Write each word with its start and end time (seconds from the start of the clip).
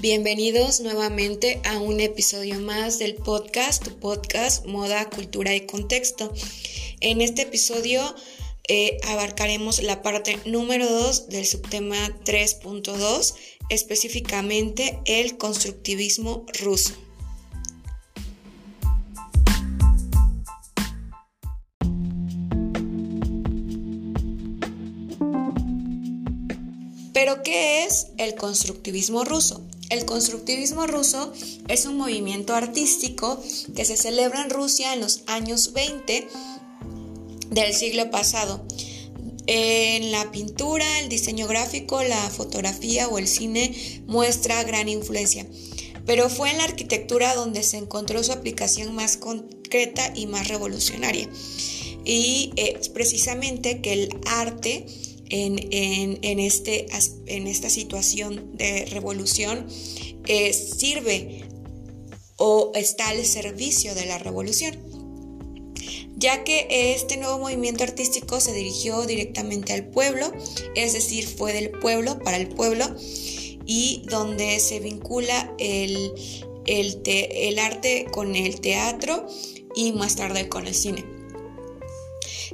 Bienvenidos 0.00 0.78
nuevamente 0.78 1.60
a 1.64 1.80
un 1.80 1.98
episodio 1.98 2.60
más 2.60 3.00
del 3.00 3.16
podcast, 3.16 3.82
tu 3.82 3.98
podcast 3.98 4.64
Moda, 4.64 5.10
Cultura 5.10 5.56
y 5.56 5.66
Contexto. 5.66 6.32
En 7.00 7.20
este 7.20 7.42
episodio 7.42 8.14
eh, 8.68 8.98
abarcaremos 9.08 9.82
la 9.82 10.00
parte 10.00 10.38
número 10.46 10.88
2 10.88 11.30
del 11.30 11.44
subtema 11.44 11.96
3.2, 12.24 13.34
específicamente 13.70 15.00
el 15.04 15.36
constructivismo 15.36 16.46
ruso. 16.60 16.94
Pero, 27.12 27.42
¿qué 27.42 27.82
es 27.82 28.06
el 28.16 28.36
constructivismo 28.36 29.24
ruso? 29.24 29.66
El 29.90 30.04
constructivismo 30.04 30.86
ruso 30.86 31.32
es 31.68 31.86
un 31.86 31.96
movimiento 31.96 32.54
artístico 32.54 33.42
que 33.74 33.86
se 33.86 33.96
celebra 33.96 34.42
en 34.42 34.50
Rusia 34.50 34.92
en 34.92 35.00
los 35.00 35.22
años 35.26 35.72
20 35.72 36.28
del 37.50 37.74
siglo 37.74 38.10
pasado. 38.10 38.66
En 39.46 40.12
la 40.12 40.30
pintura, 40.30 40.84
el 41.00 41.08
diseño 41.08 41.46
gráfico, 41.46 42.02
la 42.02 42.28
fotografía 42.28 43.08
o 43.08 43.16
el 43.16 43.26
cine 43.26 43.74
muestra 44.06 44.62
gran 44.62 44.90
influencia, 44.90 45.46
pero 46.04 46.28
fue 46.28 46.50
en 46.50 46.58
la 46.58 46.64
arquitectura 46.64 47.34
donde 47.34 47.62
se 47.62 47.78
encontró 47.78 48.22
su 48.22 48.32
aplicación 48.32 48.94
más 48.94 49.16
concreta 49.16 50.12
y 50.14 50.26
más 50.26 50.48
revolucionaria. 50.48 51.30
Y 52.04 52.52
es 52.56 52.90
precisamente 52.90 53.80
que 53.80 53.94
el 53.94 54.10
arte 54.26 54.84
en, 55.30 56.38
este, 56.40 56.86
en 57.26 57.46
esta 57.46 57.70
situación 57.70 58.56
de 58.56 58.86
revolución 58.86 59.66
eh, 60.26 60.52
sirve 60.52 61.44
o 62.36 62.72
está 62.74 63.08
al 63.08 63.24
servicio 63.24 63.94
de 63.94 64.06
la 64.06 64.18
revolución 64.18 64.88
ya 66.18 66.42
que 66.42 66.66
este 66.94 67.16
nuevo 67.16 67.38
movimiento 67.38 67.84
artístico 67.84 68.40
se 68.40 68.52
dirigió 68.52 69.06
directamente 69.06 69.72
al 69.72 69.86
pueblo, 69.86 70.32
es 70.74 70.92
decir, 70.92 71.28
fue 71.28 71.52
del 71.52 71.70
pueblo 71.70 72.18
para 72.18 72.36
el 72.36 72.48
pueblo, 72.48 72.84
y 73.64 74.02
donde 74.08 74.58
se 74.58 74.80
vincula 74.80 75.54
el, 75.58 76.12
el 76.66 77.58
arte 77.60 78.06
con 78.10 78.34
el 78.34 78.60
teatro 78.60 79.26
y 79.76 79.92
más 79.92 80.16
tarde 80.16 80.48
con 80.48 80.66
el 80.66 80.74
cine. 80.74 81.17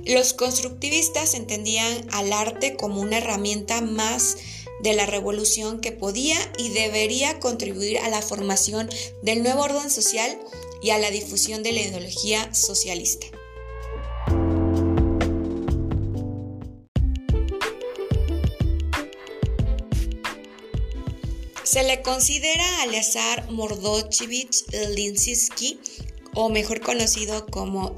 Los 0.05 0.34
constructivistas 0.34 1.34
entendían 1.34 2.06
al 2.12 2.33
arte 2.33 2.77
como 2.77 3.00
una 3.00 3.19
herramienta 3.19 3.81
más 3.81 4.36
de 4.81 4.95
la 4.95 5.06
revolución 5.06 5.81
que 5.81 5.92
podía 5.92 6.36
y 6.59 6.70
debería 6.70 7.39
contribuir 7.41 7.98
a 7.98 8.09
la 8.09 8.20
formación 8.20 8.91
del 9.23 9.42
nuevo 9.42 9.62
orden 9.62 9.91
social 9.91 10.39
y 10.83 10.91
a 10.91 10.98
la 10.98 11.11
difusión 11.11 11.62
de 11.62 11.73
la 11.73 11.81
ideología 11.81 12.53
socialista. 12.53 13.27
Se 21.62 21.83
le 21.83 22.03
considera 22.03 22.81
a 22.81 22.84
Eleazar 22.84 23.51
Mordochevich 23.51 24.64
Linsinski, 24.95 25.81
o 26.34 26.48
mejor 26.48 26.81
conocido 26.81 27.47
como 27.47 27.97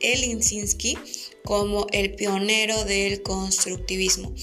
Elinsinski, 0.00 0.98
como 1.44 1.86
el 1.92 2.14
pionero 2.14 2.84
del 2.84 3.22
constructivismo, 3.22 4.34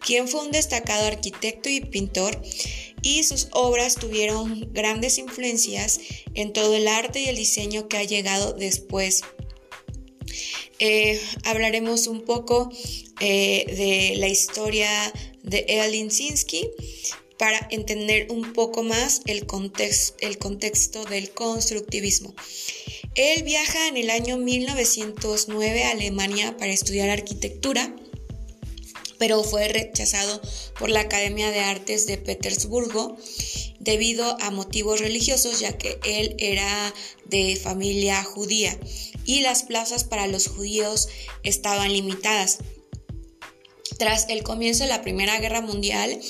quien 0.00 0.26
fue 0.26 0.40
un 0.40 0.52
destacado 0.52 1.06
arquitecto 1.06 1.68
y 1.68 1.80
pintor 1.80 2.40
y 3.02 3.24
sus 3.24 3.48
obras 3.52 3.94
tuvieron 3.94 4.72
grandes 4.72 5.18
influencias 5.18 6.00
en 6.34 6.52
todo 6.52 6.74
el 6.74 6.88
arte 6.88 7.20
y 7.20 7.28
el 7.28 7.36
diseño 7.36 7.88
que 7.88 7.98
ha 7.98 8.04
llegado 8.04 8.54
después. 8.54 9.22
Eh, 10.78 11.20
hablaremos 11.44 12.06
un 12.06 12.22
poco 12.22 12.70
eh, 13.20 13.64
de 13.76 14.16
la 14.18 14.28
historia 14.28 14.88
de 15.42 15.64
Elinsinski 15.68 16.70
para 17.38 17.68
entender 17.70 18.28
un 18.30 18.54
poco 18.54 18.82
más 18.82 19.20
el, 19.26 19.46
el 20.20 20.38
contexto 20.38 21.04
del 21.04 21.30
constructivismo. 21.30 22.34
Él 23.16 23.44
viaja 23.44 23.88
en 23.88 23.96
el 23.96 24.10
año 24.10 24.36
1909 24.36 25.84
a 25.84 25.92
Alemania 25.92 26.54
para 26.58 26.72
estudiar 26.72 27.08
arquitectura, 27.08 27.96
pero 29.18 29.42
fue 29.42 29.68
rechazado 29.68 30.42
por 30.78 30.90
la 30.90 31.00
Academia 31.00 31.50
de 31.50 31.60
Artes 31.60 32.06
de 32.06 32.18
Petersburgo 32.18 33.16
debido 33.80 34.36
a 34.42 34.50
motivos 34.50 35.00
religiosos, 35.00 35.60
ya 35.60 35.78
que 35.78 35.98
él 36.04 36.34
era 36.38 36.92
de 37.24 37.56
familia 37.56 38.22
judía 38.22 38.78
y 39.24 39.40
las 39.40 39.62
plazas 39.62 40.04
para 40.04 40.26
los 40.26 40.48
judíos 40.48 41.08
estaban 41.42 41.90
limitadas. 41.92 42.58
Tras 43.98 44.28
el 44.28 44.42
comienzo 44.42 44.84
de 44.84 44.90
la 44.90 45.00
Primera 45.00 45.40
Guerra 45.40 45.62
Mundial, 45.62 46.20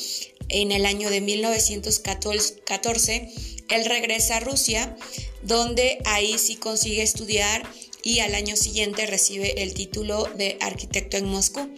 en 0.48 0.70
el 0.70 0.86
año 0.86 1.10
de 1.10 1.20
1914, 1.20 3.28
él 3.68 3.84
regresa 3.84 4.36
a 4.36 4.40
Rusia, 4.40 4.96
donde 5.42 5.98
ahí 6.04 6.38
sí 6.38 6.56
consigue 6.56 7.02
estudiar 7.02 7.68
y 8.02 8.20
al 8.20 8.34
año 8.34 8.56
siguiente 8.56 9.06
recibe 9.06 9.62
el 9.62 9.74
título 9.74 10.24
de 10.36 10.58
arquitecto 10.60 11.16
en 11.16 11.26
Moscú. 11.26 11.68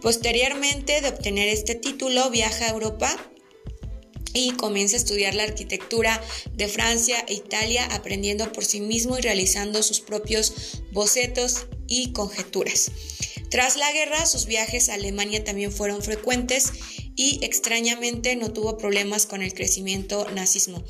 Posteriormente 0.00 1.00
de 1.00 1.08
obtener 1.08 1.48
este 1.48 1.74
título 1.74 2.28
viaja 2.30 2.66
a 2.66 2.70
Europa 2.70 3.16
y 4.34 4.52
comienza 4.52 4.96
a 4.96 4.98
estudiar 4.98 5.34
la 5.34 5.44
arquitectura 5.44 6.22
de 6.52 6.68
Francia 6.68 7.24
e 7.28 7.34
Italia, 7.34 7.84
aprendiendo 7.86 8.52
por 8.52 8.64
sí 8.64 8.80
mismo 8.80 9.18
y 9.18 9.22
realizando 9.22 9.82
sus 9.82 10.00
propios 10.00 10.82
bocetos 10.90 11.66
y 11.86 12.12
conjeturas. 12.12 12.90
Tras 13.50 13.76
la 13.76 13.92
guerra, 13.92 14.24
sus 14.24 14.46
viajes 14.46 14.88
a 14.88 14.94
Alemania 14.94 15.44
también 15.44 15.72
fueron 15.72 16.02
frecuentes 16.02 16.72
y 17.16 17.44
extrañamente 17.44 18.36
no 18.36 18.52
tuvo 18.52 18.78
problemas 18.78 19.26
con 19.26 19.42
el 19.42 19.54
crecimiento 19.54 20.28
nazismo. 20.30 20.82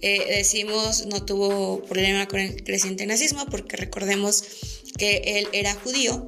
Eh, 0.00 0.36
decimos 0.36 1.06
no 1.06 1.24
tuvo 1.24 1.82
problema 1.84 2.26
con 2.26 2.40
el 2.40 2.62
creciente 2.64 3.06
nazismo 3.06 3.46
porque 3.46 3.76
recordemos 3.76 4.42
que 4.98 5.22
él 5.24 5.48
era 5.52 5.74
judío 5.74 6.26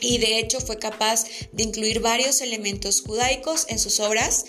y 0.00 0.18
de 0.18 0.38
hecho 0.38 0.60
fue 0.60 0.78
capaz 0.78 1.24
de 1.52 1.62
incluir 1.62 2.00
varios 2.00 2.40
elementos 2.40 3.00
judaicos 3.00 3.66
en 3.68 3.78
sus 3.78 3.98
obras, 4.00 4.44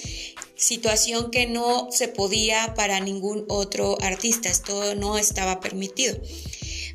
situación 0.55 1.31
que 1.31 1.47
no 1.47 1.89
se 1.91 2.07
podía 2.07 2.73
para 2.75 2.99
ningún 2.99 3.45
otro 3.47 3.97
artista, 4.01 4.49
esto 4.49 4.95
no 4.95 5.17
estaba 5.17 5.59
permitido. 5.59 6.19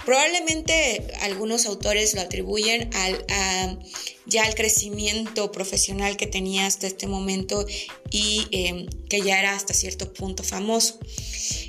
Probablemente 0.05 1.07
algunos 1.21 1.67
autores 1.67 2.15
lo 2.15 2.21
atribuyen 2.21 2.91
al, 2.95 3.79
ya 4.27 4.45
al 4.45 4.55
crecimiento 4.55 5.51
profesional 5.53 6.17
que 6.17 6.27
tenía 6.27 6.67
hasta 6.67 6.87
este 6.87 7.07
momento 7.07 7.67
y 8.11 8.47
em, 8.53 8.87
que 9.09 9.21
ya 9.21 9.39
era 9.39 9.55
hasta 9.55 9.75
cierto 9.75 10.13
punto 10.13 10.43
famoso. 10.43 10.99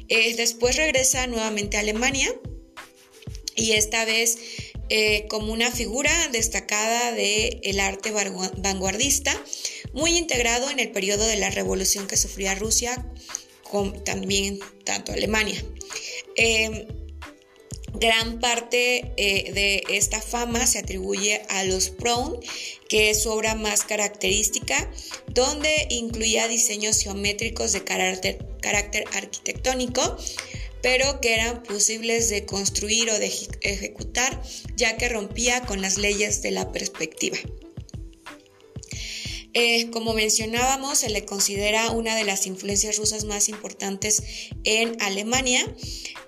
Eh, 0.10 0.36
después 0.36 0.76
regresa 0.76 1.28
nuevamente 1.28 1.78
a 1.78 1.82
Alemania 1.82 2.34
y 3.56 3.72
esta 3.72 4.06
vez 4.06 4.38
eh, 4.90 5.26
como 5.30 5.52
una 5.54 5.72
figura 5.72 6.12
destacada 6.32 7.14
del 7.14 7.80
arte 7.80 8.12
vanguardista, 8.12 9.34
muy 9.94 10.18
integrado 10.18 10.70
en 10.70 10.80
el 10.80 10.92
periodo 10.92 11.26
de 11.26 11.38
la 11.38 11.50
revolución 11.50 12.08
que 12.08 12.18
sufría 12.18 12.54
Rusia, 12.56 13.06
como 13.64 13.94
también 14.04 14.60
tanto 14.84 15.14
Alemania. 15.14 15.64
Em, 16.36 16.86
Gran 17.94 18.40
parte 18.40 19.14
eh, 19.18 19.52
de 19.54 19.84
esta 19.90 20.22
fama 20.22 20.66
se 20.66 20.80
atribuye 20.80 21.44
a 21.50 21.64
los 21.64 21.96
Brown, 21.96 22.40
que 22.90 23.12
es 23.12 23.24
su 23.24 23.30
obra 23.30 23.56
más 23.56 23.84
característica, 23.84 24.92
donde 25.28 25.88
incluía 25.90 26.48
diseños 26.48 27.00
geométricos 27.02 27.72
de 27.72 27.84
carácter, 27.84 28.46
carácter 28.62 29.06
arquitectónico, 29.14 30.18
pero 30.82 31.22
que 31.22 31.34
eran 31.34 31.64
posibles 31.64 32.30
de 32.30 32.46
construir 32.46 33.10
o 33.10 33.20
de 33.20 33.32
ejecutar, 33.62 34.42
ya 34.76 34.98
que 34.98 35.08
rompía 35.10 35.62
con 35.62 35.82
las 35.82 35.98
leyes 35.98 36.42
de 36.42 36.52
la 36.52 36.72
perspectiva. 36.72 37.38
Como 39.92 40.14
mencionábamos, 40.14 40.98
se 41.00 41.10
le 41.10 41.26
considera 41.26 41.92
una 41.92 42.16
de 42.16 42.24
las 42.24 42.48
influencias 42.48 42.98
rusas 42.98 43.26
más 43.26 43.50
importantes 43.50 44.24
en 44.64 45.00
Alemania. 45.02 45.64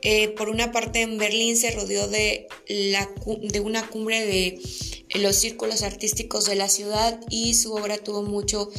Eh, 0.02 0.30
por 0.30 0.50
una 0.50 0.72
parte, 0.72 1.02
en 1.02 1.18
Berlín 1.18 1.58
se 1.58 1.72
rodeó 1.72 2.08
de, 2.08 2.48
de 2.68 3.60
una 3.60 3.88
cumbre 3.90 4.24
de 4.24 4.60
los 5.16 5.36
círculos 5.38 5.82
artísticos 5.82 6.46
de 6.46 6.56
la 6.56 6.70
ciudad 6.70 7.20
y 7.30 7.56
su 7.56 7.74
obra 7.74 7.98
tuvo 7.98 8.22
mucho 8.22 8.70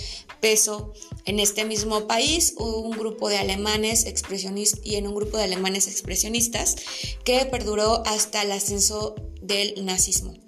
peso 0.41 0.93
en 1.25 1.41
este 1.41 1.65
mismo 1.65 2.07
país. 2.07 2.55
Hubo 2.57 2.81
un 2.81 2.97
grupo 2.97 3.29
de 3.29 3.39
alemanes 3.39 4.07
expresionistas 4.07 4.81
y 4.85 4.97
en 4.97 5.09
un 5.09 5.15
grupo 5.15 5.37
de 5.37 5.45
alemanes 5.45 5.89
expresionistas 5.89 6.77
que 7.25 7.45
perduró 7.47 8.03
hasta 8.07 8.43
el 8.43 8.53
ascenso 8.53 9.17
del 9.41 9.85
nazismo. 9.85 10.46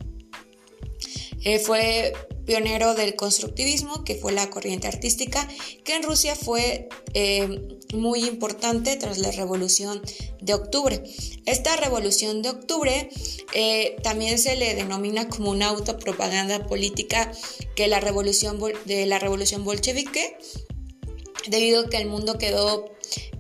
Eh, 1.44 1.58
fue 1.58 2.12
pionero 2.48 2.94
del 2.94 3.14
constructivismo, 3.14 4.04
que 4.04 4.14
fue 4.14 4.32
la 4.32 4.48
corriente 4.48 4.88
artística, 4.88 5.46
que 5.84 5.94
en 5.94 6.02
Rusia 6.02 6.34
fue 6.34 6.88
eh, 7.12 7.78
muy 7.92 8.24
importante 8.24 8.96
tras 8.96 9.18
la 9.18 9.30
Revolución 9.30 10.00
de 10.40 10.54
Octubre. 10.54 11.02
Esta 11.44 11.76
Revolución 11.76 12.40
de 12.40 12.48
Octubre 12.48 13.10
eh, 13.52 13.96
también 14.02 14.38
se 14.38 14.56
le 14.56 14.74
denomina 14.74 15.28
como 15.28 15.50
una 15.50 15.68
autopropaganda 15.68 16.66
política 16.66 17.30
que 17.76 17.86
la 17.86 18.00
revolución 18.00 18.58
de 18.86 19.04
la 19.04 19.18
Revolución 19.18 19.62
bolchevique, 19.62 20.38
debido 21.46 21.82
a 21.82 21.88
que 21.88 21.96
el 21.98 22.06
mundo 22.06 22.38
quedó 22.38 22.90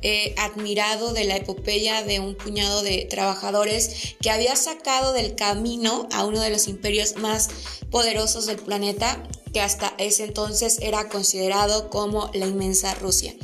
eh, 0.00 0.34
admirado 0.38 1.12
de 1.12 1.24
la 1.24 1.36
epopeya 1.36 2.02
de 2.02 2.20
un 2.20 2.36
puñado 2.36 2.82
de 2.82 3.06
trabajadores 3.10 4.14
que 4.20 4.30
había 4.30 4.54
sacado 4.54 5.12
del 5.12 5.34
camino 5.34 6.08
a 6.12 6.24
uno 6.24 6.40
de 6.40 6.50
los 6.50 6.68
imperios 6.68 7.16
más 7.16 7.48
poderosos 7.90 8.46
del 8.46 8.58
planeta, 8.58 9.28
que 9.52 9.60
hasta 9.60 9.94
ese 9.98 10.24
entonces 10.24 10.78
era 10.80 11.08
considerado 11.08 11.90
como 11.90 12.30
la 12.32 12.46
inmensa 12.46 12.94
Rusia. 12.94 13.34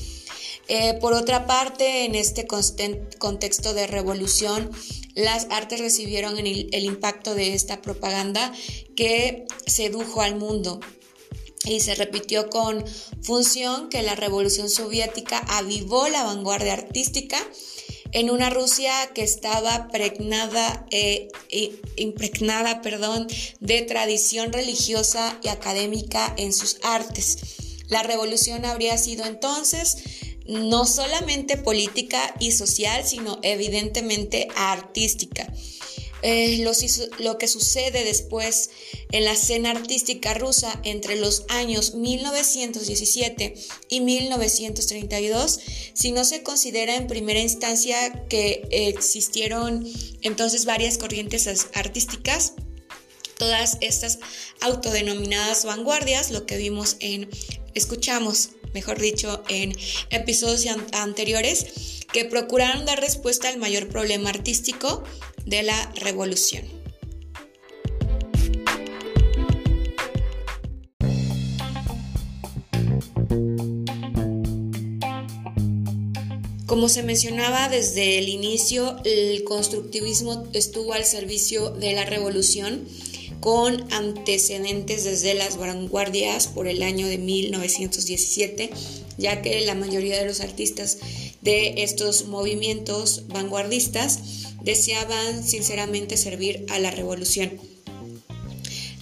Eh, 0.68 0.94
por 1.00 1.12
otra 1.12 1.46
parte, 1.46 2.04
en 2.04 2.14
este 2.14 2.46
contexto 2.46 3.74
de 3.74 3.86
revolución, 3.86 4.70
las 5.14 5.48
artes 5.50 5.80
recibieron 5.80 6.38
el 6.38 6.84
impacto 6.84 7.34
de 7.34 7.54
esta 7.54 7.82
propaganda 7.82 8.52
que 8.96 9.44
sedujo 9.66 10.22
al 10.22 10.36
mundo 10.36 10.80
y 11.66 11.80
se 11.80 11.94
repitió 11.94 12.50
con 12.50 12.84
función 13.22 13.88
que 13.88 14.02
la 14.02 14.14
revolución 14.14 14.68
soviética 14.68 15.38
avivó 15.38 16.08
la 16.08 16.24
vanguardia 16.24 16.74
artística 16.74 17.38
en 18.12 18.30
una 18.30 18.48
Rusia 18.48 18.92
que 19.12 19.22
estaba 19.22 19.88
eh, 20.90 21.28
impregnada 21.96 22.80
perdón, 22.80 23.26
de 23.60 23.82
tradición 23.82 24.52
religiosa 24.52 25.38
y 25.42 25.48
académica 25.48 26.32
en 26.36 26.52
sus 26.52 26.78
artes. 26.82 27.38
La 27.88 28.02
revolución 28.02 28.64
habría 28.64 28.96
sido 28.98 29.24
entonces 29.24 29.96
no 30.46 30.86
solamente 30.86 31.56
política 31.56 32.34
y 32.38 32.52
social, 32.52 33.04
sino 33.04 33.38
evidentemente 33.42 34.48
artística. 34.54 35.52
Eh, 36.26 36.64
lo, 37.18 37.36
que 37.36 37.48
sucede 37.48 38.02
después 38.02 38.70
en 39.12 39.26
la 39.26 39.32
escena 39.32 39.72
artística 39.72 40.32
rusa 40.32 40.80
entre 40.82 41.16
los 41.16 41.44
años 41.50 41.96
1917 41.96 43.54
y 43.90 44.00
1932, 44.00 45.60
si 45.92 46.12
no 46.12 46.24
se 46.24 46.42
considera 46.42 46.96
en 46.96 47.08
primera 47.08 47.40
instancia 47.40 48.24
que 48.30 48.66
existieron 48.70 49.86
entonces 50.22 50.64
varias 50.64 50.96
corrientes 50.96 51.46
artísticas, 51.74 52.54
todas 53.36 53.76
estas 53.82 54.18
autodenominadas 54.62 55.66
vanguardias, 55.66 56.30
lo 56.30 56.46
que 56.46 56.56
vimos 56.56 56.96
en, 57.00 57.28
escuchamos, 57.74 58.48
mejor 58.72 58.98
dicho, 58.98 59.44
en 59.50 59.76
episodios 60.08 60.74
anteriores, 60.92 61.66
que 62.14 62.24
procuraron 62.24 62.86
dar 62.86 63.00
respuesta 63.00 63.48
al 63.48 63.58
mayor 63.58 63.88
problema 63.88 64.30
artístico 64.30 65.02
de 65.44 65.64
la 65.64 65.92
revolución. 65.96 66.64
Como 76.66 76.88
se 76.88 77.02
mencionaba 77.02 77.68
desde 77.68 78.18
el 78.18 78.28
inicio, 78.28 78.96
el 79.04 79.42
constructivismo 79.42 80.46
estuvo 80.52 80.92
al 80.92 81.04
servicio 81.04 81.70
de 81.70 81.94
la 81.94 82.04
revolución 82.04 82.86
con 83.40 83.92
antecedentes 83.92 85.04
desde 85.04 85.34
las 85.34 85.56
vanguardias 85.56 86.46
por 86.46 86.68
el 86.68 86.82
año 86.82 87.08
de 87.08 87.18
1917, 87.18 88.70
ya 89.18 89.42
que 89.42 89.60
la 89.62 89.74
mayoría 89.74 90.18
de 90.18 90.26
los 90.26 90.40
artistas 90.40 90.98
de 91.44 91.82
estos 91.82 92.26
movimientos 92.26 93.24
vanguardistas 93.28 94.18
deseaban 94.62 95.46
sinceramente 95.46 96.16
servir 96.16 96.64
a 96.70 96.78
la 96.78 96.90
revolución. 96.90 97.52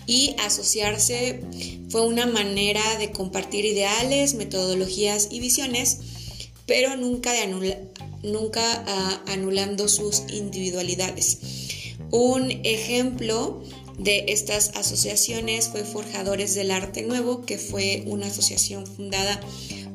Y 0.07 0.35
asociarse 0.45 1.41
fue 1.89 2.03
una 2.03 2.27
manera 2.27 2.83
de 2.99 3.13
compartir 3.13 3.65
ideales, 3.65 4.35
metodologías 4.35 5.29
y 5.31 5.39
visiones, 5.39 5.99
pero 6.67 6.97
nunca, 6.97 7.33
de 7.33 7.79
nunca 8.25 8.85
ah, 8.87 9.23
anulando 9.29 9.89
sus 9.89 10.25
individualidades. 10.29 11.39
Un 12.11 12.51
ejemplo 12.65 13.63
de 13.99 14.25
estas 14.29 14.71
asociaciones 14.75 15.69
fue 15.69 15.85
Forjadores 15.85 16.55
del 16.55 16.73
Arte 16.73 17.03
Nuevo, 17.03 17.47
que 17.47 17.59
fue 17.59 18.03
una 18.07 18.27
asociación 18.27 18.87
fundada 18.87 19.41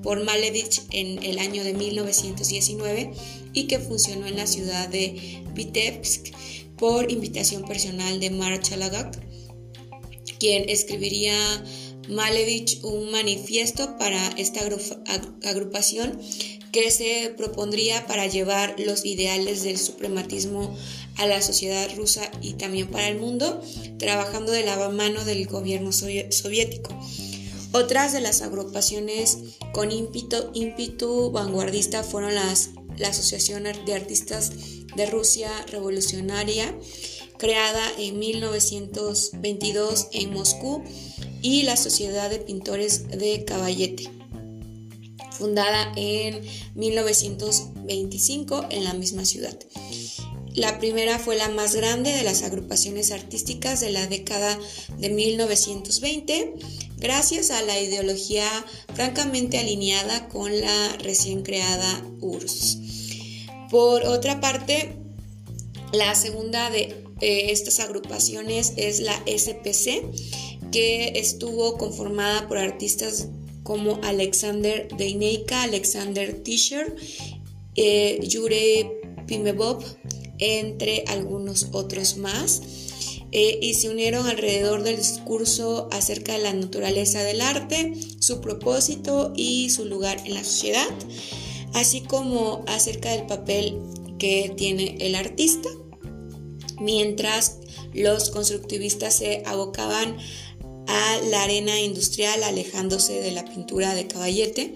por 0.03 0.23
Malevich 0.23 0.81
en 0.91 1.23
el 1.23 1.39
año 1.39 1.63
de 1.63 1.73
1919 1.73 3.11
y 3.53 3.67
que 3.67 3.79
funcionó 3.79 4.27
en 4.27 4.38
la 4.38 4.47
ciudad 4.47 4.88
de 4.89 5.44
Vitebsk 5.53 6.27
por 6.77 7.11
invitación 7.11 7.63
personal 7.63 8.19
de 8.19 8.29
Mark 8.29 8.61
Chalagak, 8.61 9.19
quien 10.39 10.69
escribiría 10.69 11.35
Malevich 12.09 12.83
un 12.83 13.11
manifiesto 13.11 13.97
para 13.97 14.25
esta 14.38 14.61
agrupación 15.44 16.19
que 16.71 16.91
se 16.91 17.33
propondría 17.35 18.05
para 18.05 18.27
llevar 18.27 18.75
los 18.79 19.05
ideales 19.05 19.63
del 19.63 19.77
suprematismo 19.77 20.77
a 21.15 21.25
la 21.25 21.41
sociedad 21.41 21.89
rusa 21.95 22.29
y 22.41 22.53
también 22.53 22.88
para 22.88 23.07
el 23.07 23.17
mundo, 23.17 23.61
trabajando 23.97 24.51
de 24.51 24.63
la 24.63 24.89
mano 24.89 25.25
del 25.25 25.47
gobierno 25.47 25.91
soviético. 25.91 26.95
Otras 27.77 28.12
de 28.12 28.21
las 28.21 28.41
agrupaciones 28.41 29.38
con 29.71 29.91
ímpetu, 29.91 31.29
vanguardista 31.29 32.01
fueron 32.03 32.33
las 32.33 32.71
la 32.97 33.09
Asociación 33.09 33.65
de 33.85 33.94
Artistas 33.94 34.51
de 34.95 35.06
Rusia 35.06 35.51
Revolucionaria, 35.68 36.75
creada 37.38 37.83
en 38.00 38.18
1922 38.18 40.07
en 40.12 40.33
Moscú, 40.33 40.81
y 41.44 41.62
la 41.63 41.77
Sociedad 41.77 42.31
de 42.31 42.39
Pintores 42.39 43.09
de 43.09 43.45
Caballete, 43.45 44.09
fundada 45.33 45.94
en 45.95 46.41
1925 46.73 48.65
en 48.71 48.85
la 48.85 48.95
misma 48.95 49.23
ciudad. 49.23 49.56
La 50.57 50.80
primera 50.80 51.19
fue 51.19 51.36
la 51.36 51.50
más 51.50 51.75
grande 51.75 52.12
de 52.12 52.24
las 52.24 52.42
agrupaciones 52.42 53.12
artísticas 53.12 53.80
de 53.80 53.92
la 53.92 54.07
década 54.07 54.57
de 54.98 55.12
1920, 55.12 56.56
gracias 56.98 57.52
a 57.52 57.61
la 57.61 57.80
ideología 57.80 58.49
francamente 58.95 59.59
alineada 59.59 60.28
con 60.30 60.59
la 60.59 60.97
recién 61.04 61.44
creada 61.44 62.04
URSS. 62.21 62.80
Por 63.69 64.06
otra 64.06 64.42
parte, 64.42 64.95
la 65.94 66.16
segunda 66.16 66.71
de 66.71 67.04
estas 67.21 67.80
agrupaciones 67.80 68.73
es 68.78 69.02
la 69.02 69.14
SPC, 69.28 70.06
que 70.71 71.19
estuvo 71.19 71.78
conformada 71.78 72.47
por 72.47 72.57
artistas 72.57 73.28
como 73.61 73.99
Alexander 74.02 74.87
Deineika, 74.97 75.61
Alexander 75.61 76.33
Tischer, 76.42 76.95
eh, 77.76 78.18
Yure 78.23 78.92
Pimebov, 79.28 79.83
entre 80.39 81.03
algunos 81.07 81.67
otros 81.71 82.17
más. 82.17 82.61
Eh, 83.33 83.59
y 83.61 83.73
se 83.73 83.89
unieron 83.89 84.25
alrededor 84.25 84.83
del 84.83 84.95
discurso 84.95 85.89
acerca 85.91 86.33
de 86.33 86.39
la 86.39 86.53
naturaleza 86.53 87.23
del 87.23 87.41
arte, 87.41 87.94
su 88.19 88.39
propósito 88.39 89.33
y 89.35 89.69
su 89.69 89.83
lugar 89.83 90.21
en 90.25 90.33
la 90.33 90.45
sociedad 90.45 90.87
así 91.73 92.01
como 92.01 92.63
acerca 92.67 93.11
del 93.11 93.25
papel 93.25 93.79
que 94.17 94.53
tiene 94.56 94.97
el 94.99 95.15
artista, 95.15 95.69
mientras 96.79 97.59
los 97.94 98.29
constructivistas 98.29 99.15
se 99.15 99.44
abocaban 99.45 100.17
a 100.87 101.17
la 101.29 101.44
arena 101.44 101.79
industrial 101.79 102.44
alejándose 102.44 103.21
de 103.21 103.31
la 103.31 103.45
pintura 103.45 103.94
de 103.94 104.07
caballete. 104.07 104.75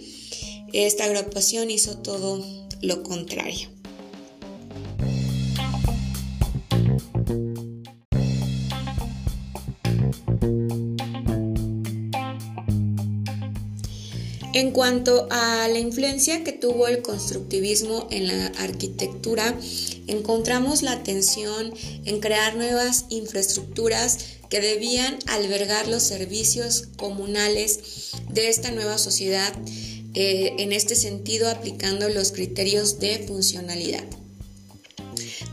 Esta 0.73 1.05
agrupación 1.05 1.71
hizo 1.71 1.97
todo 1.97 2.43
lo 2.81 3.03
contrario. 3.03 3.69
En 14.61 14.69
cuanto 14.69 15.27
a 15.31 15.67
la 15.69 15.79
influencia 15.79 16.43
que 16.43 16.51
tuvo 16.51 16.87
el 16.87 17.01
constructivismo 17.01 18.07
en 18.11 18.27
la 18.27 18.45
arquitectura, 18.59 19.59
encontramos 20.05 20.83
la 20.83 20.91
atención 20.91 21.73
en 22.05 22.19
crear 22.19 22.55
nuevas 22.55 23.05
infraestructuras 23.09 24.19
que 24.51 24.61
debían 24.61 25.17
albergar 25.25 25.87
los 25.87 26.03
servicios 26.03 26.89
comunales 26.95 28.11
de 28.29 28.49
esta 28.49 28.69
nueva 28.69 28.99
sociedad, 28.99 29.51
eh, 30.13 30.53
en 30.59 30.73
este 30.73 30.93
sentido 30.93 31.49
aplicando 31.49 32.07
los 32.09 32.31
criterios 32.31 32.99
de 32.99 33.17
funcionalidad. 33.27 34.05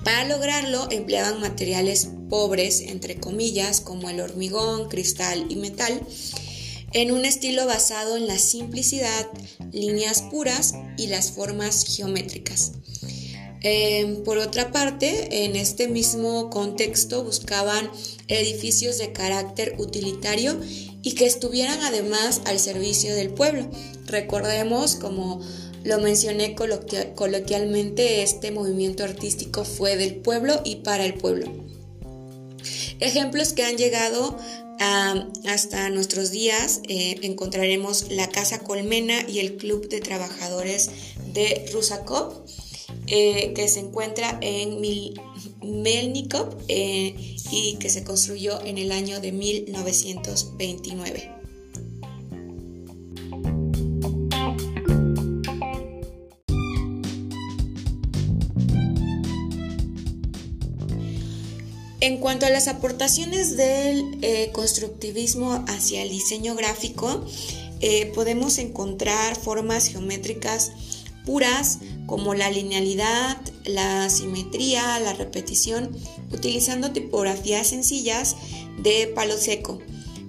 Para 0.05 0.27
lograrlo 0.27 0.87
empleaban 0.91 1.41
materiales 1.41 2.11
pobres, 2.29 2.83
entre 2.83 3.17
comillas, 3.17 3.81
como 3.81 4.11
el 4.11 4.21
hormigón, 4.21 4.91
cristal 4.91 5.47
y 5.49 5.57
metal, 5.57 5.99
en 6.93 7.11
un 7.13 7.25
estilo 7.25 7.67
basado 7.67 8.17
en 8.17 8.27
la 8.27 8.39
simplicidad, 8.39 9.27
líneas 9.73 10.23
puras 10.23 10.75
y 10.97 11.09
las 11.09 11.33
formas 11.33 11.85
geométricas. 11.85 12.73
Em, 13.61 14.23
por 14.23 14.39
otra 14.39 14.71
parte, 14.71 15.45
en 15.45 15.57
este 15.57 15.89
mismo 15.89 16.49
contexto 16.49 17.25
buscaban 17.25 17.91
edificios 18.29 18.99
de 18.99 19.13
carácter 19.13 19.75
utilitario 19.79 20.61
y 21.03 21.13
que 21.13 21.27
estuvieran 21.27 21.81
además 21.83 22.41
al 22.45 22.61
servicio 22.61 23.15
del 23.15 23.31
pueblo. 23.31 23.69
Recordemos, 24.07 24.95
como 24.95 25.41
lo 25.85 25.99
mencioné 25.99 26.55
coloquialmente, 26.55 28.23
este 28.23 28.51
movimiento 28.51 29.05
artístico 29.05 29.65
fue 29.65 29.97
del 29.97 30.17
pueblo 30.17 30.61
y 30.65 30.77
para 30.77 31.05
el 31.05 31.15
pueblo. 31.15 31.53
Ejemplos 33.01 33.53
que 33.53 33.65
han 33.65 33.77
llegado 33.77 34.37
hasta 34.79 35.91
nuestros 35.91 36.31
días 36.31 36.81
eh, 36.89 37.19
encontraremos 37.23 38.11
la 38.11 38.29
Casa 38.29 38.61
Colmena 38.61 39.29
y 39.29 39.41
el 39.41 39.57
Club 39.57 39.89
de 39.89 40.01
Trabajadores 40.01 40.91
de 41.35 41.69
Rusakov, 41.73 42.45
eh, 43.07 43.53
que 43.55 43.69
se 43.69 43.81
encuentra 43.81 44.39
en 44.41 44.81
Melnikov 45.63 46.57
eh, 46.69 47.37
y 47.51 47.75
que 47.77 47.91
se 47.91 48.05
construyó 48.05 48.65
en 48.65 48.79
el 48.79 48.93
año 48.93 49.21
de 49.21 49.33
1929. 49.33 51.38
En 62.01 62.19
cuanto 62.19 62.47
a 62.47 62.51
las 62.51 62.69
aportaciones 62.69 63.57
del 63.57 64.19
eh, 64.23 64.51
constructivismo 64.53 65.65
hacia 65.67 66.03
el 66.03 66.11
diseño 66.11 66.55
gráfico, 66.55 67.25
eh, 67.81 68.13
podemos 68.15 68.59
encontrar 68.59 69.35
formas 69.35 69.89
geométricas 69.89 70.71
puras 71.27 71.81
como 72.07 72.35
la 72.35 72.51
linealidad, 72.51 73.37
la 73.65 74.09
simetría, 74.11 75.01
la 75.01 75.13
repetición, 75.13 75.91
utilizando 76.33 76.93
tipografías 76.93 77.67
sencillas 77.67 78.37
de 78.81 79.09
palo 79.09 79.37
seco, 79.37 79.81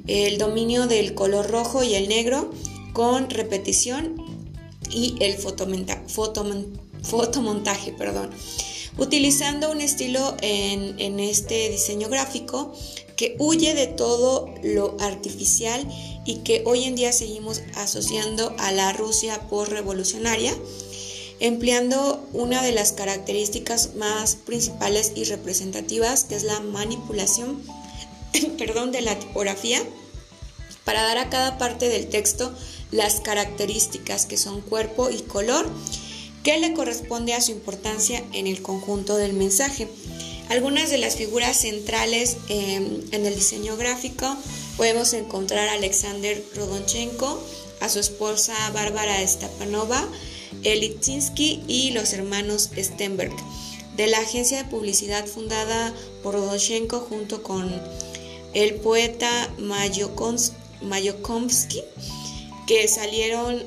el 0.08 0.40
dominio 0.40 0.88
del 0.88 1.14
color 1.14 1.52
rojo 1.52 1.84
y 1.84 1.94
el 1.94 2.10
negro 2.10 2.50
con 2.94 3.30
repetición 3.30 4.16
y 4.90 5.18
el 5.20 5.36
fotomontaje. 5.36 7.92
Perdón 7.92 8.32
utilizando 9.00 9.72
un 9.72 9.82
estilo 9.82 10.36
en, 10.42 11.20
este 11.20 11.70
diseño 11.70 12.10
gráfico 12.10 12.74
que 13.16 13.36
huye 13.40 13.74
de 13.74 13.88
todo 13.88 14.54
lo 14.64 14.96
artificial 15.00 15.88
y 16.26 16.38
que 16.38 16.64
hoy 16.66 16.84
en 16.84 16.96
día 16.96 17.12
seguimos 17.12 17.62
asociando 17.76 18.54
a 18.60 18.72
la 18.72 18.94
Rusia 18.94 19.42
postrevolucionaria, 19.50 20.54
empleando 21.40 22.22
una 22.34 22.62
de 22.62 22.72
las 22.72 22.92
características 22.92 23.96
más 23.96 24.36
principales 24.36 25.14
y 25.16 25.24
representativas, 25.24 26.26
que 26.26 26.36
es 26.36 26.44
la 26.44 26.60
manipulación 26.60 27.62
perdón, 28.58 28.92
de 28.92 29.02
la 29.02 29.18
tipografía, 29.18 29.82
para 30.84 31.04
dar 31.04 31.18
a 31.18 31.30
cada 31.30 31.58
parte 31.58 31.90
del 31.90 32.08
texto 32.08 32.54
las 32.92 33.22
características 33.22 34.26
que 34.26 34.38
son 34.38 34.62
cuerpo 34.62 35.10
y 35.10 35.22
color 35.22 35.70
que 36.44 36.58
le 36.58 36.74
corresponde 36.74 37.34
a 37.34 37.42
su 37.42 37.52
importancia 37.52 38.24
en 38.34 38.48
el 38.48 38.62
conjunto 38.62 39.18
del 39.18 39.34
mensaje. 39.34 39.88
Algunas 40.50 40.90
de 40.90 40.98
las 40.98 41.16
figuras 41.16 41.58
centrales 41.58 42.38
em, 42.48 43.02
en 43.12 43.26
el 43.26 43.36
diseño 43.36 43.78
gráfico 43.78 44.36
podemos 44.78 45.14
encontrar 45.14 45.70
a 45.70 45.74
Alexander 45.74 46.44
Rodonchenko, 46.56 47.40
a 47.82 47.90
su 47.90 48.00
esposa 48.00 48.54
Bárbara 48.74 49.26
Stepanova, 49.28 50.08
Elitzinsky 50.64 51.62
y 51.68 51.92
los 51.92 52.14
hermanos 52.14 52.70
Stenberg, 52.76 53.36
de 53.96 54.08
la 54.08 54.20
agencia 54.20 54.64
de 54.64 54.70
publicidad 54.70 55.28
fundada 55.28 55.94
por 56.24 56.34
Rodonchenko 56.34 57.02
junto 57.02 57.44
con 57.44 57.72
el 58.54 58.76
poeta 58.76 59.54
Mayokomsky, 60.82 61.84
que 62.66 62.88
salieron 62.88 63.64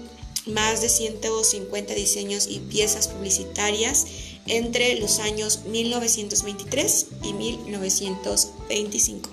más 0.47 0.81
de 0.81 0.89
150 0.89 1.95
diseños 1.95 2.47
y 2.49 2.61
piezas 2.61 3.09
publicitarias 3.09 4.07
entre 4.47 4.99
los 4.99 5.19
años 5.21 5.61
1923 5.67 7.07
y 7.23 7.33
1925. 7.33 9.31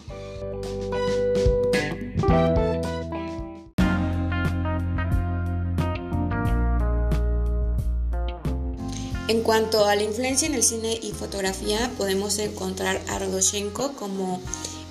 En 9.28 9.42
cuanto 9.44 9.86
a 9.86 9.96
la 9.96 10.02
influencia 10.02 10.48
en 10.48 10.56
el 10.56 10.64
cine 10.64 11.00
y 11.04 11.12
fotografía, 11.12 11.92
podemos 12.00 12.40
encontrar 12.40 13.00
a 13.10 13.20
Rodoshenko 13.20 13.94
como 13.94 14.42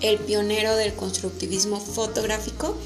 el 0.01 0.19
pionero 0.19 0.77
del 0.77 0.95
constructivismo 0.95 1.81
fotográfico 1.81 2.77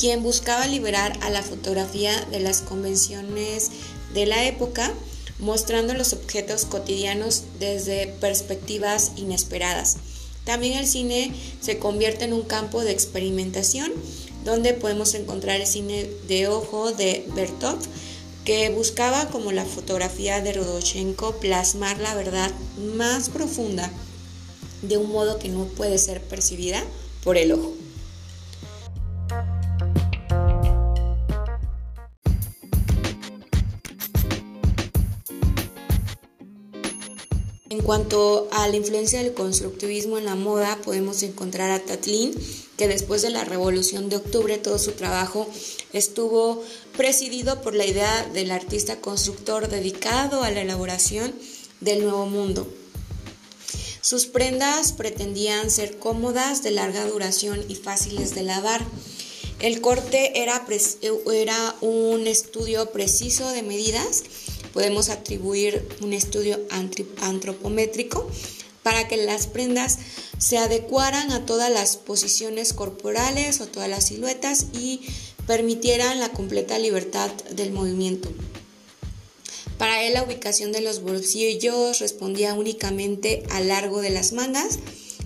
quien 0.00 0.22
buscaba 0.22 0.66
liberar 0.66 1.12
a 1.20 1.28
la 1.28 1.42
fotografía 1.42 2.18
de 2.30 2.40
las 2.40 2.62
convenciones 2.62 3.70
de 4.14 4.24
la 4.24 4.46
época, 4.46 4.94
mostrando 5.38 5.92
los 5.92 6.14
objetos 6.14 6.64
cotidianos 6.64 7.42
desde 7.58 8.06
perspectivas 8.06 9.12
inesperadas. 9.16 9.98
También 10.44 10.78
el 10.78 10.86
cine 10.86 11.34
se 11.60 11.78
convierte 11.78 12.24
en 12.24 12.32
un 12.32 12.44
campo 12.44 12.82
de 12.82 12.92
experimentación 12.92 13.92
donde 14.42 14.72
podemos 14.72 15.12
encontrar 15.12 15.60
el 15.60 15.66
cine 15.66 16.08
de 16.26 16.48
ojo 16.48 16.92
de 16.92 17.26
Bertov, 17.34 17.78
que 18.46 18.70
buscaba 18.70 19.28
como 19.28 19.52
la 19.52 19.66
fotografía 19.66 20.40
de 20.40 20.54
Rodoshenko 20.54 21.36
plasmar 21.40 21.98
la 22.00 22.14
verdad 22.14 22.50
más 22.96 23.28
profunda 23.28 23.92
de 24.80 24.96
un 24.96 25.12
modo 25.12 25.38
que 25.38 25.50
no 25.50 25.64
puede 25.66 25.98
ser 25.98 26.22
percibida 26.22 26.82
por 27.22 27.36
el 27.36 27.52
ojo. 27.52 27.79
En 37.70 37.82
cuanto 37.82 38.48
a 38.50 38.66
la 38.66 38.74
influencia 38.74 39.22
del 39.22 39.32
constructivismo 39.32 40.18
en 40.18 40.24
la 40.24 40.34
moda, 40.34 40.76
podemos 40.84 41.22
encontrar 41.22 41.70
a 41.70 41.78
Tatlin, 41.78 42.34
que 42.76 42.88
después 42.88 43.22
de 43.22 43.30
la 43.30 43.44
Revolución 43.44 44.08
de 44.08 44.16
Octubre 44.16 44.58
todo 44.58 44.76
su 44.76 44.90
trabajo 44.90 45.48
estuvo 45.92 46.64
presidido 46.96 47.62
por 47.62 47.76
la 47.76 47.86
idea 47.86 48.28
del 48.34 48.50
artista 48.50 49.00
constructor 49.00 49.68
dedicado 49.68 50.42
a 50.42 50.50
la 50.50 50.62
elaboración 50.62 51.32
del 51.80 52.02
nuevo 52.02 52.26
mundo. 52.26 52.66
Sus 54.00 54.26
prendas 54.26 54.92
pretendían 54.92 55.70
ser 55.70 55.96
cómodas, 56.00 56.64
de 56.64 56.72
larga 56.72 57.06
duración 57.06 57.64
y 57.68 57.76
fáciles 57.76 58.34
de 58.34 58.42
lavar. 58.42 58.84
El 59.60 59.80
corte 59.80 60.42
era, 60.42 60.66
era 61.32 61.76
un 61.82 62.26
estudio 62.26 62.90
preciso 62.90 63.48
de 63.50 63.62
medidas 63.62 64.24
podemos 64.72 65.08
atribuir 65.08 65.86
un 66.00 66.12
estudio 66.12 66.58
antropométrico 67.20 68.30
para 68.82 69.08
que 69.08 69.16
las 69.16 69.46
prendas 69.46 69.98
se 70.38 70.58
adecuaran 70.58 71.32
a 71.32 71.44
todas 71.44 71.70
las 71.70 71.96
posiciones 71.96 72.72
corporales 72.72 73.60
o 73.60 73.66
todas 73.66 73.88
las 73.88 74.06
siluetas 74.06 74.66
y 74.72 75.00
permitieran 75.46 76.20
la 76.20 76.30
completa 76.30 76.78
libertad 76.78 77.30
del 77.50 77.72
movimiento. 77.72 78.30
Para 79.78 80.02
él 80.02 80.12
la 80.14 80.22
ubicación 80.22 80.72
de 80.72 80.82
los 80.82 81.02
bolsillos 81.02 82.00
respondía 82.00 82.54
únicamente 82.54 83.42
al 83.50 83.68
largo 83.68 84.00
de 84.02 84.10
las 84.10 84.32
mangas, 84.32 84.78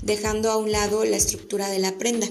dejando 0.03 0.51
a 0.51 0.57
un 0.57 0.71
lado 0.71 1.05
la 1.05 1.17
estructura 1.17 1.69
de 1.69 1.81
la 1.81 1.99
prenda. 1.99 2.29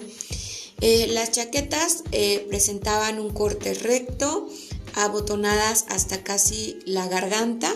Eh, 0.80 1.08
las 1.08 1.32
chaquetas 1.32 2.04
eh, 2.12 2.46
presentaban 2.50 3.20
un 3.20 3.30
corte 3.30 3.74
recto, 3.74 4.50
abotonadas 4.94 5.86
hasta 5.90 6.24
casi 6.24 6.80
la 6.86 7.08
garganta 7.08 7.74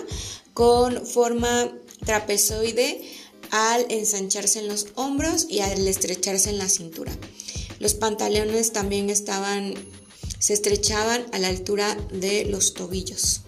con 0.54 1.06
forma 1.06 1.72
trapezoide 2.06 3.02
al 3.52 3.86
ensancharse 3.90 4.60
en 4.60 4.68
los 4.68 4.88
hombros 4.96 5.48
y 5.50 5.60
al 5.60 5.88
estrecharse 5.88 6.50
en 6.50 6.58
la 6.58 6.70
cintura. 6.70 7.16
Los 7.80 7.94
pantalones 7.94 8.74
también 8.74 9.10
estaban 9.10 9.74
se 10.40 10.54
estrechaban 10.54 11.26
a 11.34 11.40
la 11.40 11.48
altura 11.48 11.96
de 12.12 12.46
los 12.46 12.74
tobillos. 12.74 13.42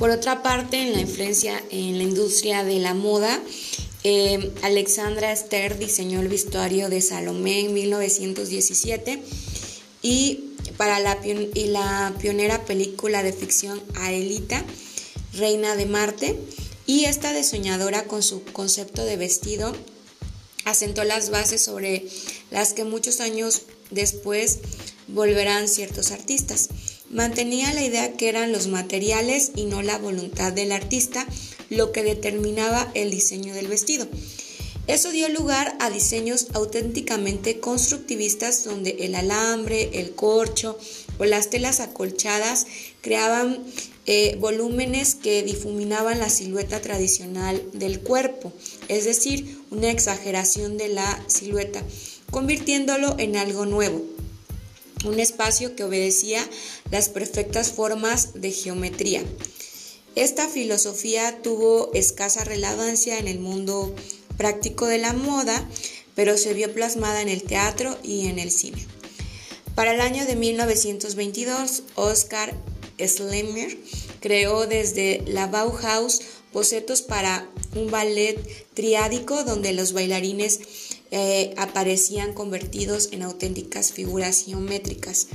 Por 0.00 0.08
otra 0.08 0.42
parte, 0.42 0.78
en 0.78 0.94
la 0.94 1.00
influencia 1.00 1.62
en 1.68 1.98
la 1.98 2.04
industria 2.04 2.64
de 2.64 2.78
la 2.78 2.94
moda, 2.94 3.38
eh, 4.02 4.50
Alexandra 4.62 5.30
Esther 5.30 5.78
diseñó 5.78 6.20
el 6.20 6.28
vestuario 6.28 6.88
de 6.88 7.02
Salomé 7.02 7.60
en 7.60 7.74
1917 7.74 9.22
y 10.00 10.54
para 10.78 11.00
la, 11.00 11.18
y 11.22 11.66
la 11.66 12.14
pionera 12.18 12.64
película 12.64 13.22
de 13.22 13.34
ficción 13.34 13.78
Aelita, 13.96 14.64
Reina 15.34 15.76
de 15.76 15.84
Marte, 15.84 16.38
y 16.86 17.04
esta 17.04 17.34
de 17.34 17.44
soñadora 17.44 18.04
con 18.04 18.22
su 18.22 18.42
concepto 18.42 19.04
de 19.04 19.18
vestido 19.18 19.76
asentó 20.64 21.04
las 21.04 21.28
bases 21.28 21.60
sobre 21.60 22.08
las 22.50 22.72
que 22.72 22.84
muchos 22.84 23.20
años 23.20 23.64
después 23.90 24.60
volverán 25.08 25.68
ciertos 25.68 26.10
artistas. 26.10 26.70
Mantenía 27.10 27.74
la 27.74 27.82
idea 27.82 28.12
que 28.12 28.28
eran 28.28 28.52
los 28.52 28.68
materiales 28.68 29.50
y 29.56 29.64
no 29.64 29.82
la 29.82 29.98
voluntad 29.98 30.52
del 30.52 30.70
artista 30.70 31.26
lo 31.68 31.90
que 31.90 32.04
determinaba 32.04 32.88
el 32.94 33.10
diseño 33.10 33.52
del 33.52 33.66
vestido. 33.66 34.06
Eso 34.86 35.10
dio 35.10 35.28
lugar 35.28 35.76
a 35.80 35.90
diseños 35.90 36.46
auténticamente 36.52 37.58
constructivistas 37.58 38.64
donde 38.64 38.96
el 39.00 39.16
alambre, 39.16 39.90
el 40.00 40.12
corcho 40.12 40.78
o 41.18 41.24
las 41.24 41.50
telas 41.50 41.80
acolchadas 41.80 42.66
creaban 43.00 43.62
eh, 44.06 44.36
volúmenes 44.38 45.16
que 45.16 45.42
difuminaban 45.42 46.20
la 46.20 46.30
silueta 46.30 46.80
tradicional 46.80 47.62
del 47.72 48.00
cuerpo, 48.00 48.52
es 48.88 49.04
decir, 49.04 49.58
una 49.70 49.90
exageración 49.90 50.76
de 50.76 50.88
la 50.88 51.24
silueta, 51.26 51.82
convirtiéndolo 52.30 53.16
en 53.18 53.36
algo 53.36 53.66
nuevo, 53.66 54.02
un 55.04 55.20
espacio 55.20 55.74
que 55.76 55.84
obedecía 55.84 56.46
las 56.90 57.08
perfectas 57.08 57.72
formas 57.72 58.34
de 58.34 58.50
geometría. 58.50 59.22
Esta 60.16 60.48
filosofía 60.48 61.40
tuvo 61.42 61.90
escasa 61.94 62.44
relevancia 62.44 63.18
en 63.18 63.28
el 63.28 63.38
mundo 63.38 63.94
práctico 64.36 64.86
de 64.86 64.98
la 64.98 65.12
moda, 65.12 65.68
pero 66.14 66.36
se 66.36 66.54
vio 66.54 66.72
plasmada 66.72 67.22
en 67.22 67.28
el 67.28 67.42
teatro 67.42 67.96
y 68.02 68.26
en 68.26 68.38
el 68.38 68.50
cine. 68.50 68.86
Para 69.74 69.94
el 69.94 70.00
año 70.00 70.26
de 70.26 70.36
1922, 70.36 71.84
Oscar 71.94 72.54
Schlemmer 72.98 73.78
creó 74.20 74.66
desde 74.66 75.22
la 75.26 75.46
Bauhaus 75.46 76.20
bocetos 76.52 77.02
para 77.02 77.48
un 77.74 77.90
ballet 77.90 78.38
triádico 78.74 79.44
donde 79.44 79.72
los 79.72 79.92
bailarines 79.92 80.60
eh, 81.10 81.54
aparecían 81.56 82.34
convertidos 82.34 83.08
en 83.12 83.22
auténticas 83.22 83.92
figuras 83.92 84.44
geométricas. 84.44 85.26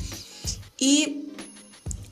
Y 0.78 1.24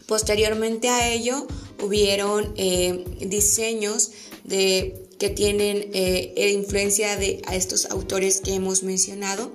posteriormente 0.05 0.89
a 0.89 1.11
ello 1.13 1.47
hubieron 1.81 2.53
eh, 2.57 3.05
diseños 3.21 4.11
de, 4.43 5.07
que 5.17 5.29
tienen 5.29 5.89
eh, 5.93 6.51
influencia 6.53 7.15
de 7.15 7.41
a 7.45 7.55
estos 7.55 7.85
autores 7.85 8.41
que 8.41 8.53
hemos 8.53 8.83
mencionado 8.83 9.51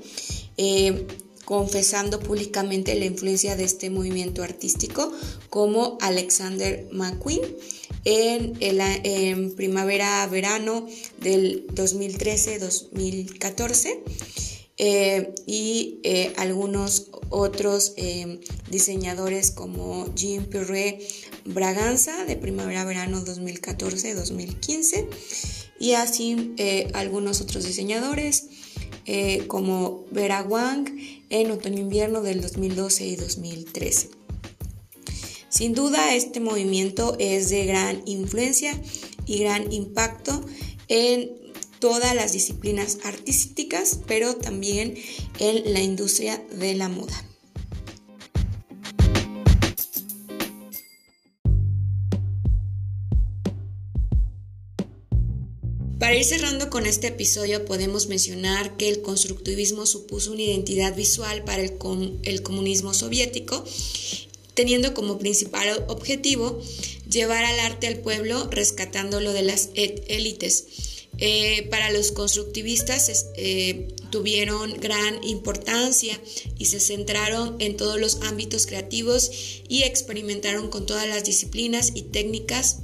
confesando 1.44 2.20
públicamente 2.20 2.94
la 2.94 3.06
influencia 3.06 3.56
de 3.56 3.64
este 3.64 3.88
movimiento 3.88 4.42
artístico, 4.42 5.10
como 5.48 5.96
Alexander 6.02 6.86
McQueen 6.92 7.40
en, 8.04 8.56
el, 8.60 9.52
primavera-verano 9.52 10.86
del 11.20 11.66
2013-2014 11.68 14.02
eh, 14.80 15.34
y 15.46 15.98
eh, 16.04 16.32
algunos 16.36 17.08
otros 17.30 17.94
eh, 17.96 18.38
diseñadores 18.70 19.50
como 19.50 20.14
Jean 20.14 20.44
Pierre 20.44 21.00
Braganza 21.44 22.24
de 22.24 22.36
primavera-verano 22.36 23.24
2014-2015 23.24 25.06
y 25.80 25.94
así 25.94 26.54
algunos 26.94 27.40
otros 27.40 27.64
diseñadores 27.64 28.46
como 29.46 30.04
Vera 30.10 30.42
Wang 30.42 30.88
en 31.30 31.50
otoño-invierno 31.50 32.20
del 32.20 32.40
2012 32.40 33.06
y 33.06 33.16
2013. 33.16 34.17
Sin 35.50 35.72
duda, 35.72 36.14
este 36.14 36.40
movimiento 36.40 37.16
es 37.18 37.48
de 37.48 37.64
gran 37.64 38.02
influencia 38.04 38.78
y 39.24 39.38
gran 39.38 39.72
impacto 39.72 40.44
en 40.88 41.32
todas 41.80 42.14
las 42.14 42.32
disciplinas 42.32 42.98
artísticas, 43.04 44.00
pero 44.06 44.36
también 44.36 44.94
en 45.38 45.72
la 45.72 45.80
industria 45.80 46.44
de 46.52 46.74
la 46.74 46.88
moda. 46.88 47.24
Para 55.98 56.14
ir 56.14 56.24
cerrando 56.24 56.70
con 56.70 56.86
este 56.86 57.08
episodio 57.08 57.64
podemos 57.64 58.06
mencionar 58.06 58.76
que 58.76 58.88
el 58.88 59.02
constructivismo 59.02 59.84
supuso 59.84 60.32
una 60.32 60.42
identidad 60.42 60.94
visual 60.94 61.42
para 61.44 61.62
el, 61.62 61.78
el 62.22 62.42
comunismo 62.42 62.94
soviético, 62.94 63.64
teniendo 64.58 64.92
como 64.92 65.20
principal 65.20 65.84
objetivo 65.86 66.60
llevar 67.08 67.44
al 67.44 67.60
arte 67.60 67.86
al 67.86 68.00
pueblo 68.00 68.48
rescatándolo 68.50 69.32
de 69.32 69.42
las 69.42 69.68
élites. 69.74 70.64
Eh, 71.18 71.68
para 71.70 71.92
los 71.92 72.10
constructivistas 72.10 73.26
eh, 73.36 73.86
tuvieron 74.10 74.74
gran 74.80 75.22
importancia 75.22 76.20
y 76.58 76.64
se 76.64 76.80
centraron 76.80 77.54
en 77.60 77.76
todos 77.76 78.00
los 78.00 78.16
ámbitos 78.22 78.66
creativos 78.66 79.30
y 79.68 79.84
experimentaron 79.84 80.70
con 80.70 80.86
todas 80.86 81.06
las 81.06 81.22
disciplinas 81.22 81.92
y 81.94 82.02
técnicas 82.02 82.78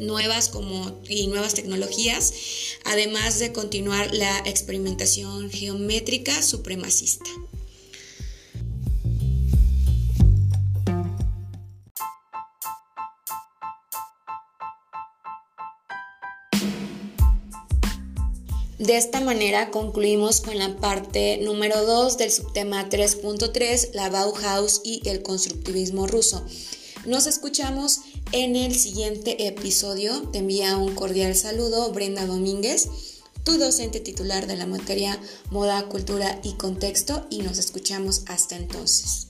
nuevas 0.00 0.48
como, 0.48 1.00
y 1.08 1.28
nuevas 1.28 1.54
tecnologías, 1.54 2.34
además 2.82 3.38
de 3.38 3.52
continuar 3.52 4.12
la 4.12 4.36
experimentación 4.40 5.48
geométrica 5.48 6.42
supremacista. 6.42 7.30
De 18.86 18.96
esta 18.96 19.20
manera 19.20 19.72
concluimos 19.72 20.40
con 20.40 20.56
la 20.58 20.76
parte 20.76 21.40
número 21.42 21.84
2 21.84 22.18
del 22.18 22.30
subtema 22.30 22.88
3.3, 22.88 23.90
la 23.94 24.10
Bauhaus 24.10 24.80
y 24.84 25.02
el 25.08 25.24
constructivismo 25.24 26.06
ruso. 26.06 26.46
Nos 27.04 27.26
escuchamos 27.26 28.02
en 28.30 28.54
el 28.54 28.76
siguiente 28.76 29.48
episodio. 29.48 30.28
Te 30.30 30.38
envía 30.38 30.76
un 30.76 30.94
cordial 30.94 31.34
saludo 31.34 31.90
Brenda 31.90 32.26
Domínguez, 32.26 32.88
tu 33.42 33.58
docente 33.58 33.98
titular 33.98 34.46
de 34.46 34.54
la 34.54 34.66
materia 34.66 35.20
Moda, 35.50 35.88
Cultura 35.88 36.38
y 36.44 36.52
Contexto 36.52 37.26
y 37.28 37.38
nos 37.38 37.58
escuchamos 37.58 38.22
hasta 38.28 38.54
entonces. 38.54 39.26